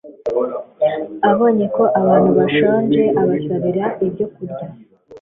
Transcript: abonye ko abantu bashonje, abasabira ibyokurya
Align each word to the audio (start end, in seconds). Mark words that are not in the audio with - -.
abonye 1.31 1.65
ko 1.75 1.83
abantu 1.99 2.29
bashonje, 2.37 3.01
abasabira 3.21 3.83
ibyokurya 4.05 4.65